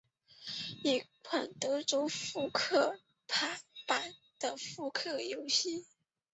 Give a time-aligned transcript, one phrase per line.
[0.83, 2.97] 一款德州扑克
[3.85, 5.85] 版的扑克游戏。